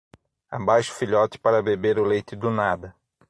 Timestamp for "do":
2.35-2.49